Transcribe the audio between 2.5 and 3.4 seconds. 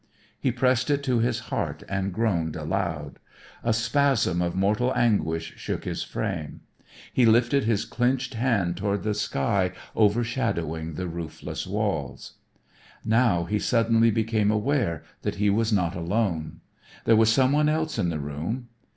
aloud.